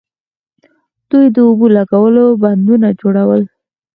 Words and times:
دوی 1.09 1.25
د 1.35 1.37
اوبو 1.47 1.65
لګولو 1.77 2.25
بندونه 2.43 2.87
جوړول 3.01 3.41